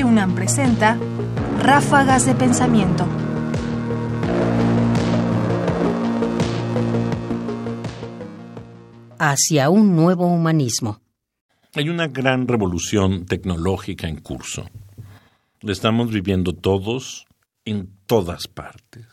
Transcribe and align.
Radio 0.00 0.12
UNAM 0.12 0.34
presenta 0.34 0.98
Ráfagas 1.58 2.24
de 2.24 2.34
Pensamiento. 2.34 3.06
Hacia 9.18 9.68
un 9.68 9.94
nuevo 9.94 10.26
humanismo. 10.26 11.02
Hay 11.74 11.90
una 11.90 12.08
gran 12.08 12.48
revolución 12.48 13.26
tecnológica 13.26 14.08
en 14.08 14.16
curso. 14.22 14.70
La 15.60 15.72
estamos 15.72 16.10
viviendo 16.10 16.54
todos 16.54 17.26
en 17.66 17.90
todas 18.06 18.48
partes. 18.48 19.04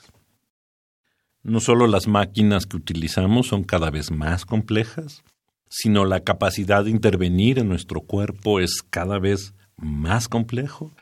No 1.44 1.60
solo 1.60 1.88
las 1.88 2.08
máquinas 2.08 2.66
que 2.66 2.78
utilizamos 2.78 3.48
son 3.48 3.66
cada 3.66 3.92
vez 3.92 4.10
más 4.10 4.46
complejas, 4.46 5.26
sino 5.68 6.06
la 6.06 6.22
capacidad 6.22 6.86
de 6.86 6.92
intervenir 6.92 7.60
en 7.60 7.68
nuestro 7.68 8.00
cuerpo 8.00 8.62
es 8.62 8.84
cada 8.90 9.20
vez 9.20 9.54
más 9.78 10.28
complejo, 10.28 10.94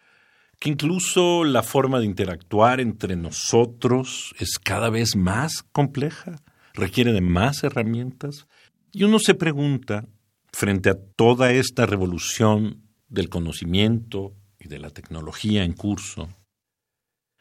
que 0.59 0.69
incluso 0.69 1.43
la 1.43 1.63
forma 1.63 1.99
de 1.99 2.05
interactuar 2.05 2.79
entre 2.79 3.15
nosotros 3.15 4.33
es 4.39 4.57
cada 4.59 4.89
vez 4.89 5.15
más 5.15 5.63
compleja, 5.71 6.41
requiere 6.73 7.11
de 7.11 7.21
más 7.21 7.63
herramientas, 7.63 8.47
y 8.91 9.03
uno 9.03 9.19
se 9.19 9.33
pregunta, 9.33 10.05
frente 10.51 10.89
a 10.89 10.95
toda 10.95 11.51
esta 11.51 11.85
revolución 11.85 12.83
del 13.09 13.29
conocimiento 13.29 14.33
y 14.57 14.69
de 14.69 14.79
la 14.79 14.89
tecnología 14.89 15.63
en 15.63 15.73
curso, 15.73 16.29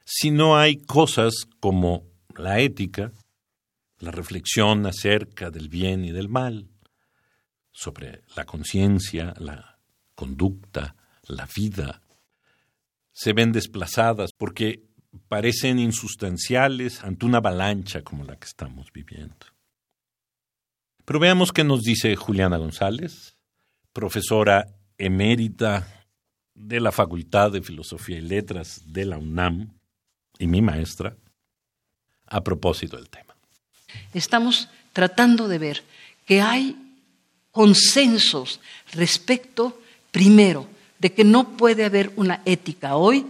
si 0.04 0.30
no 0.30 0.56
hay 0.56 0.76
cosas 0.76 1.46
como 1.60 2.04
la 2.36 2.60
ética, 2.60 3.12
la 3.98 4.10
reflexión 4.10 4.84
acerca 4.86 5.50
del 5.50 5.68
bien 5.68 6.04
y 6.04 6.12
del 6.12 6.28
mal, 6.28 6.68
sobre 7.72 8.22
la 8.36 8.44
conciencia, 8.44 9.34
la 9.38 9.78
conducta, 10.14 10.94
la 11.26 11.48
vida, 11.54 12.02
se 13.12 13.32
ven 13.32 13.52
desplazadas 13.52 14.32
porque 14.32 14.82
parecen 15.28 15.78
insustanciales 15.78 17.02
ante 17.02 17.26
una 17.26 17.38
avalancha 17.38 18.02
como 18.02 18.24
la 18.24 18.36
que 18.36 18.46
estamos 18.46 18.92
viviendo. 18.92 19.46
Pero 21.04 21.20
veamos 21.20 21.52
qué 21.52 21.64
nos 21.64 21.82
dice 21.82 22.16
Juliana 22.16 22.56
González, 22.56 23.36
profesora 23.92 24.66
emérita 24.98 25.86
de 26.54 26.80
la 26.80 26.92
Facultad 26.92 27.52
de 27.52 27.62
Filosofía 27.62 28.18
y 28.18 28.22
Letras 28.22 28.82
de 28.86 29.04
la 29.04 29.18
UNAM 29.18 29.70
y 30.38 30.46
mi 30.46 30.62
maestra, 30.62 31.16
a 32.26 32.42
propósito 32.42 32.96
del 32.96 33.10
tema. 33.10 33.36
Estamos 34.12 34.68
tratando 34.92 35.46
de 35.46 35.58
ver 35.58 35.84
que 36.26 36.40
hay 36.40 36.76
consensos 37.50 38.60
respecto, 38.92 39.80
primero, 40.10 40.68
de 41.04 41.12
que 41.12 41.22
no 41.22 41.58
puede 41.58 41.84
haber 41.84 42.12
una 42.16 42.40
ética 42.46 42.96
hoy 42.96 43.26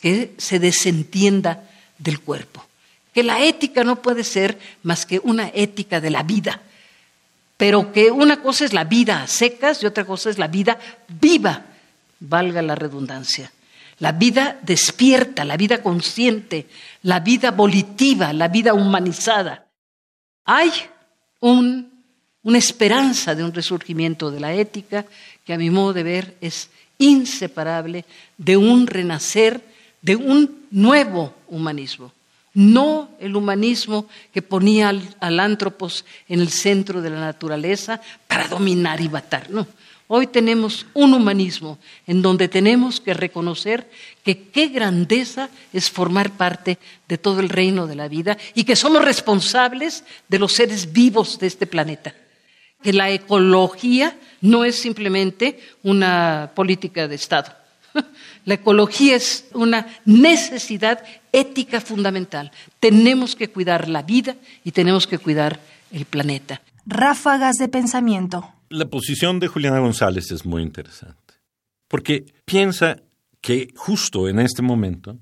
que 0.00 0.32
se 0.38 0.58
desentienda 0.58 1.62
del 1.98 2.20
cuerpo, 2.20 2.64
que 3.12 3.22
la 3.22 3.44
ética 3.44 3.84
no 3.84 4.00
puede 4.00 4.24
ser 4.24 4.58
más 4.82 5.04
que 5.04 5.20
una 5.22 5.50
ética 5.52 6.00
de 6.00 6.08
la 6.08 6.22
vida, 6.22 6.62
pero 7.58 7.92
que 7.92 8.10
una 8.10 8.40
cosa 8.40 8.64
es 8.64 8.72
la 8.72 8.84
vida 8.84 9.22
a 9.22 9.26
secas 9.26 9.82
y 9.82 9.86
otra 9.86 10.06
cosa 10.06 10.30
es 10.30 10.38
la 10.38 10.48
vida 10.48 10.78
viva, 11.20 11.66
valga 12.18 12.62
la 12.62 12.74
redundancia. 12.74 13.52
La 13.98 14.12
vida 14.12 14.58
despierta, 14.62 15.44
la 15.44 15.58
vida 15.58 15.82
consciente, 15.82 16.66
la 17.02 17.20
vida 17.20 17.50
volitiva, 17.50 18.32
la 18.32 18.48
vida 18.48 18.72
humanizada. 18.72 19.66
Hay 20.46 20.72
un 21.40 21.98
una 22.48 22.56
esperanza 22.56 23.34
de 23.34 23.44
un 23.44 23.52
resurgimiento 23.52 24.30
de 24.30 24.40
la 24.40 24.54
ética 24.54 25.04
que 25.44 25.52
a 25.52 25.58
mi 25.58 25.68
modo 25.68 25.92
de 25.92 26.02
ver 26.02 26.36
es 26.40 26.70
inseparable 26.98 28.04
de 28.36 28.56
un 28.56 28.86
renacer, 28.86 29.62
de 30.02 30.16
un 30.16 30.66
nuevo 30.70 31.34
humanismo. 31.48 32.12
No 32.54 33.10
el 33.20 33.36
humanismo 33.36 34.06
que 34.32 34.42
ponía 34.42 34.88
al, 34.88 35.16
al 35.20 35.40
antropos 35.40 36.04
en 36.28 36.40
el 36.40 36.48
centro 36.48 37.00
de 37.00 37.10
la 37.10 37.20
naturaleza 37.20 38.00
para 38.26 38.48
dominar 38.48 39.00
y 39.00 39.08
matar, 39.08 39.50
no. 39.50 39.66
Hoy 40.10 40.26
tenemos 40.26 40.86
un 40.94 41.12
humanismo 41.12 41.78
en 42.06 42.22
donde 42.22 42.48
tenemos 42.48 42.98
que 42.98 43.12
reconocer 43.12 43.90
que 44.24 44.48
qué 44.48 44.68
grandeza 44.68 45.50
es 45.70 45.90
formar 45.90 46.30
parte 46.30 46.78
de 47.06 47.18
todo 47.18 47.40
el 47.40 47.50
reino 47.50 47.86
de 47.86 47.94
la 47.94 48.08
vida 48.08 48.38
y 48.54 48.64
que 48.64 48.74
somos 48.74 49.04
responsables 49.04 50.04
de 50.26 50.38
los 50.38 50.54
seres 50.54 50.94
vivos 50.94 51.38
de 51.38 51.46
este 51.46 51.66
planeta 51.66 52.14
que 52.82 52.92
la 52.92 53.10
ecología 53.10 54.18
no 54.40 54.64
es 54.64 54.76
simplemente 54.76 55.58
una 55.82 56.52
política 56.54 57.08
de 57.08 57.16
Estado. 57.16 57.52
La 58.44 58.54
ecología 58.54 59.16
es 59.16 59.46
una 59.52 59.86
necesidad 60.04 61.02
ética 61.32 61.80
fundamental. 61.80 62.50
Tenemos 62.80 63.36
que 63.36 63.48
cuidar 63.48 63.88
la 63.88 64.02
vida 64.02 64.36
y 64.64 64.72
tenemos 64.72 65.06
que 65.06 65.18
cuidar 65.18 65.60
el 65.90 66.06
planeta. 66.06 66.62
Ráfagas 66.86 67.56
de 67.56 67.68
pensamiento. 67.68 68.50
La 68.70 68.86
posición 68.86 69.38
de 69.40 69.48
Juliana 69.48 69.80
González 69.80 70.30
es 70.30 70.46
muy 70.46 70.62
interesante, 70.62 71.34
porque 71.88 72.24
piensa 72.44 73.02
que 73.40 73.68
justo 73.76 74.28
en 74.28 74.38
este 74.38 74.62
momento, 74.62 75.18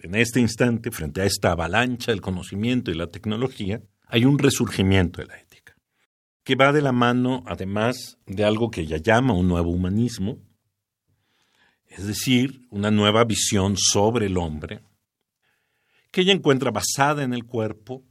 en 0.00 0.14
este 0.14 0.40
instante, 0.40 0.90
frente 0.90 1.20
a 1.20 1.24
esta 1.24 1.52
avalancha 1.52 2.12
del 2.12 2.20
conocimiento 2.20 2.90
y 2.90 2.94
la 2.94 3.08
tecnología, 3.08 3.80
hay 4.06 4.24
un 4.24 4.38
resurgimiento 4.38 5.20
de 5.20 5.28
la 5.28 5.38
ética 5.38 5.51
que 6.44 6.56
va 6.56 6.72
de 6.72 6.82
la 6.82 6.92
mano, 6.92 7.44
además, 7.46 8.18
de 8.26 8.44
algo 8.44 8.70
que 8.70 8.82
ella 8.82 8.96
llama 8.96 9.34
un 9.34 9.48
nuevo 9.48 9.70
humanismo, 9.70 10.38
es 11.86 12.06
decir, 12.06 12.66
una 12.70 12.90
nueva 12.90 13.24
visión 13.24 13.76
sobre 13.76 14.26
el 14.26 14.36
hombre, 14.36 14.80
que 16.10 16.22
ella 16.22 16.32
encuentra 16.32 16.70
basada 16.70 17.22
en 17.22 17.32
el 17.32 17.44
cuerpo, 17.44 18.04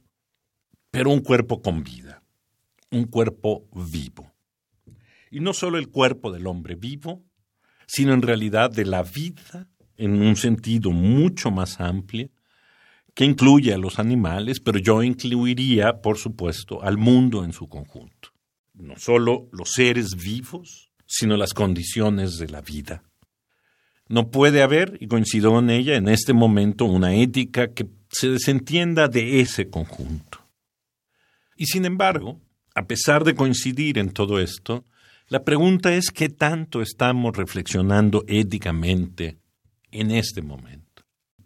pero 0.90 1.10
un 1.10 1.20
cuerpo 1.20 1.60
con 1.60 1.82
vida, 1.82 2.22
un 2.90 3.04
cuerpo 3.04 3.68
vivo. 3.72 4.32
Y 5.30 5.40
no 5.40 5.52
solo 5.52 5.78
el 5.78 5.88
cuerpo 5.88 6.30
del 6.30 6.46
hombre 6.46 6.74
vivo, 6.74 7.24
sino 7.86 8.12
en 8.12 8.22
realidad 8.22 8.70
de 8.70 8.84
la 8.84 9.02
vida 9.02 9.68
en 9.96 10.22
un 10.22 10.36
sentido 10.36 10.90
mucho 10.90 11.50
más 11.50 11.80
amplio, 11.80 12.30
que 13.14 13.24
incluye 13.24 13.74
a 13.74 13.78
los 13.78 13.98
animales, 13.98 14.60
pero 14.60 14.78
yo 14.78 15.02
incluiría, 15.02 16.00
por 16.00 16.18
supuesto, 16.18 16.82
al 16.82 16.96
mundo 16.96 17.44
en 17.44 17.52
su 17.52 17.68
conjunto. 17.68 18.30
No 18.74 18.96
solo 18.96 19.48
los 19.52 19.72
seres 19.72 20.16
vivos, 20.16 20.90
sino 21.06 21.36
las 21.36 21.52
condiciones 21.52 22.38
de 22.38 22.48
la 22.48 22.62
vida. 22.62 23.02
No 24.08 24.30
puede 24.30 24.62
haber, 24.62 24.96
y 25.00 25.08
coincido 25.08 25.58
en 25.58 25.70
ella, 25.70 25.96
en 25.96 26.08
este 26.08 26.32
momento 26.32 26.86
una 26.86 27.14
ética 27.14 27.72
que 27.72 27.86
se 28.10 28.28
desentienda 28.28 29.08
de 29.08 29.40
ese 29.40 29.68
conjunto. 29.68 30.38
Y 31.56 31.66
sin 31.66 31.84
embargo, 31.84 32.40
a 32.74 32.86
pesar 32.86 33.24
de 33.24 33.34
coincidir 33.34 33.98
en 33.98 34.10
todo 34.10 34.40
esto, 34.40 34.86
la 35.28 35.44
pregunta 35.44 35.94
es 35.94 36.10
qué 36.10 36.28
tanto 36.28 36.82
estamos 36.82 37.36
reflexionando 37.36 38.24
éticamente 38.26 39.38
en 39.90 40.10
este 40.10 40.42
momento. 40.42 41.04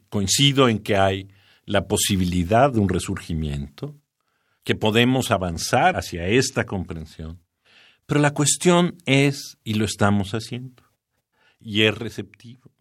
Coincido 0.09 0.69
en 0.69 0.79
que 0.79 0.97
hay 0.97 1.29
la 1.67 1.87
posibilidad 1.87 2.73
de 2.73 2.81
un 2.81 2.89
resurgimiento, 2.89 3.95
que 4.65 4.75
podemos 4.75 5.31
avanzar 5.31 5.97
hacia 5.97 6.27
esta 6.27 6.65
comprensión. 6.65 7.41
Pero 8.07 8.21
la 8.21 8.33
cuestión 8.33 8.97
es, 9.05 9.59
y 9.63 9.75
lo 9.75 9.85
estamos 9.85 10.33
haciendo, 10.33 10.83
y 11.61 11.83
es 11.83 11.97
receptivo, 11.97 12.73